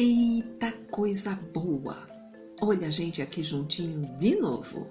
[0.00, 2.06] Eita coisa boa!
[2.60, 4.86] Olha a gente aqui juntinho de novo.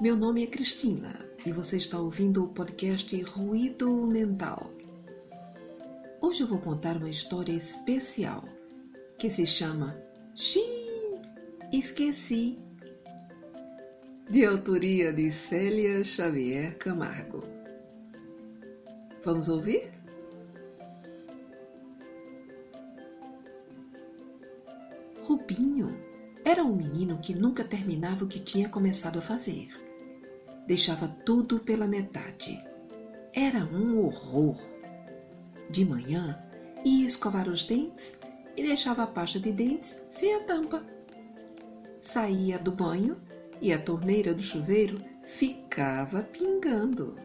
[0.00, 4.72] Meu nome é Cristina e você está ouvindo o podcast Ruído Mental.
[6.22, 8.42] Hoje eu vou contar uma história especial
[9.18, 10.02] que se chama
[10.34, 11.20] Xiii,
[11.74, 12.58] Esqueci,
[14.30, 17.44] de autoria de Célia Xavier Camargo.
[19.22, 20.01] Vamos ouvir?
[25.22, 25.96] Rubinho
[26.44, 29.68] era um menino que nunca terminava o que tinha começado a fazer.
[30.66, 32.60] Deixava tudo pela metade.
[33.32, 34.60] Era um horror.
[35.70, 36.42] De manhã,
[36.84, 38.18] ia escovar os dentes
[38.56, 40.84] e deixava a pasta de dentes sem a tampa.
[42.00, 43.16] Saía do banho
[43.60, 47.16] e a torneira do chuveiro ficava pingando.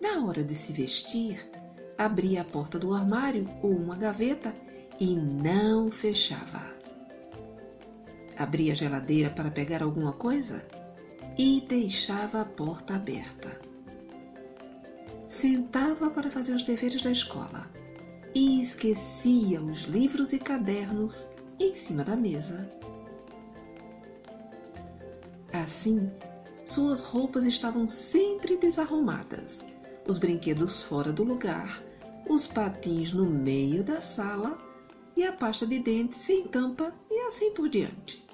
[0.00, 1.50] Na hora de se vestir,
[1.96, 4.54] abria a porta do armário ou uma gaveta
[5.00, 6.62] e não fechava.
[8.36, 10.64] Abria a geladeira para pegar alguma coisa
[11.38, 13.60] e deixava a porta aberta.
[15.26, 17.68] Sentava para fazer os deveres da escola
[18.34, 21.26] e esquecia os livros e cadernos
[21.58, 22.68] em cima da mesa.
[25.52, 26.10] Assim,
[26.64, 29.64] suas roupas estavam sempre desarrumadas,
[30.06, 31.80] os brinquedos fora do lugar,
[32.28, 34.58] os patins no meio da sala
[35.16, 38.24] e a pasta de dentes sem tampa e assim por diante.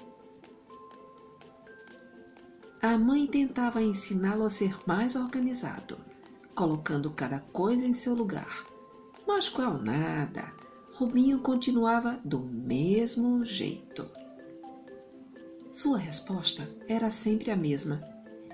[2.82, 5.98] A mãe tentava ensiná-lo a ser mais organizado,
[6.54, 8.64] colocando cada coisa em seu lugar.
[9.26, 10.50] Mas qual nada,
[10.94, 14.08] Rubinho continuava do mesmo jeito.
[15.70, 18.02] Sua resposta era sempre a mesma: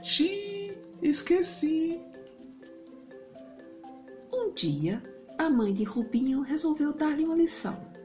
[0.03, 2.01] Xiii, esqueci.
[4.33, 5.03] Um dia,
[5.39, 7.96] a mãe de Rubinho resolveu dar-lhe uma lição.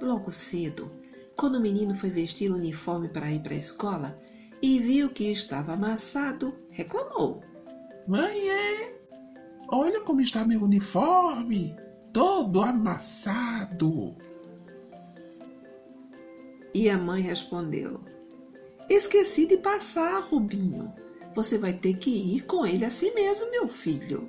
[0.00, 0.90] Logo cedo,
[1.36, 4.18] quando o menino foi vestir o uniforme para ir para a escola
[4.62, 7.42] e viu que estava amassado, reclamou:
[8.06, 8.94] Mãe, é?
[9.68, 11.74] Olha como está meu uniforme,
[12.12, 14.16] todo amassado.
[16.72, 18.00] E a mãe respondeu:
[18.88, 20.92] Esqueci de passar, Rubinho.
[21.34, 24.28] Você vai ter que ir com ele assim mesmo, meu filho.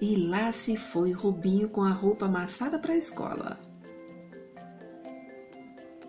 [0.00, 3.58] E lá se foi Rubinho com a roupa amassada para a escola.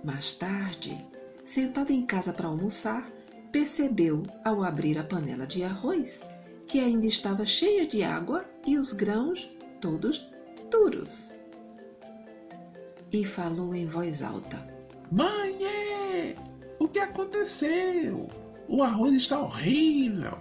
[0.03, 1.05] Mais tarde,
[1.43, 3.11] sentado em casa para almoçar,
[3.51, 6.23] percebeu, ao abrir a panela de arroz,
[6.65, 10.31] que ainda estava cheia de água e os grãos todos
[10.71, 11.29] duros.
[13.11, 14.63] E falou em voz alta:
[15.11, 16.35] Mãe, é!
[16.79, 18.27] o que aconteceu?
[18.67, 20.39] O arroz está horrível.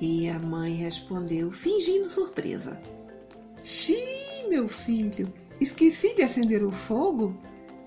[0.00, 2.78] E a mãe respondeu, fingindo surpresa:
[3.62, 5.30] Xiii, meu filho,
[5.60, 7.36] Esqueci de acender o fogo?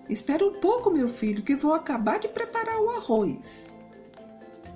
[0.08, 3.70] Espera um pouco, meu filho, que vou acabar de preparar o arroz.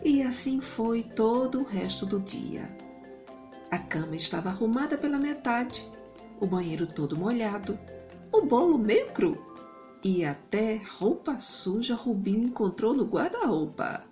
[0.03, 2.67] E assim foi todo o resto do dia.
[3.69, 5.87] A cama estava arrumada pela metade,
[6.39, 7.77] o banheiro todo molhado,
[8.31, 9.37] o bolo meio cru
[10.03, 14.03] e até roupa suja Rubinho encontrou no guarda-roupa.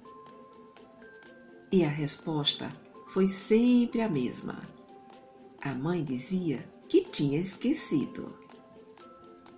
[1.72, 2.72] E a resposta
[3.07, 4.62] foi sempre a mesma.
[5.62, 8.44] A mãe dizia que tinha esquecido.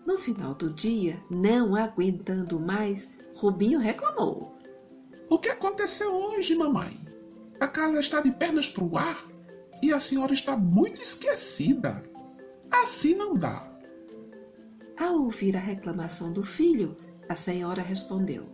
[0.07, 4.55] No final do dia, não aguentando mais, Rubinho reclamou.
[5.29, 6.97] O que aconteceu hoje, mamãe?
[7.59, 9.27] A casa está de pernas para o ar
[9.83, 12.01] e a senhora está muito esquecida.
[12.71, 13.69] Assim não dá.
[14.97, 16.95] Ao ouvir a reclamação do filho,
[17.27, 18.45] a senhora respondeu: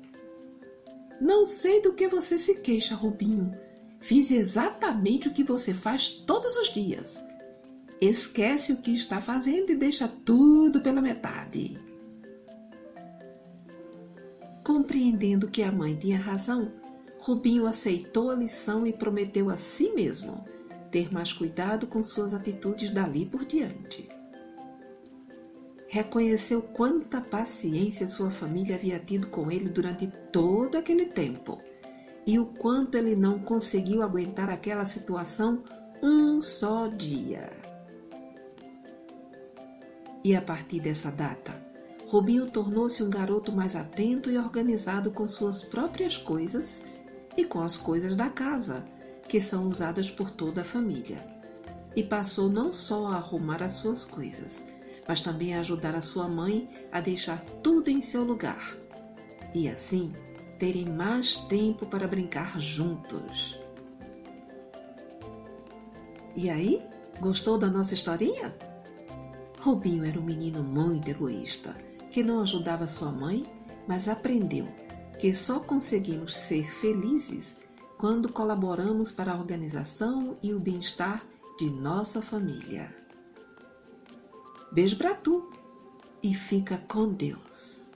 [1.22, 3.56] Não sei do que você se queixa, Rubinho.
[4.02, 7.22] Fiz exatamente o que você faz todos os dias
[8.10, 11.78] esquece o que está fazendo e deixa tudo pela metade.
[14.64, 16.72] Compreendendo que a mãe tinha razão,
[17.20, 20.46] Rubinho aceitou a lição e prometeu a si mesmo
[20.92, 24.08] ter mais cuidado com suas atitudes dali por diante.
[25.88, 31.62] Reconheceu quanta paciência sua família havia tido com ele durante todo aquele tempo
[32.26, 35.64] e o quanto ele não conseguiu aguentar aquela situação
[36.02, 37.63] um só dia.
[40.24, 41.54] E a partir dessa data,
[42.08, 46.84] Rubinho tornou-se um garoto mais atento e organizado com suas próprias coisas
[47.36, 48.86] e com as coisas da casa,
[49.28, 51.26] que são usadas por toda a família.
[51.96, 54.64] E passou não só a arrumar as suas coisas,
[55.08, 58.76] mas também a ajudar a sua mãe a deixar tudo em seu lugar.
[59.54, 60.14] E assim,
[60.58, 63.60] terem mais tempo para brincar juntos.
[66.36, 66.82] E aí,
[67.20, 68.54] Gostou da nossa historinha?
[69.64, 71.74] Robinho era um menino muito egoísta,
[72.12, 73.46] que não ajudava sua mãe,
[73.88, 74.68] mas aprendeu
[75.18, 77.56] que só conseguimos ser felizes
[77.98, 81.24] quando colaboramos para a organização e o bem-estar
[81.58, 82.94] de nossa família.
[84.74, 85.50] Beijo para tu
[86.22, 87.88] e fica com Deus.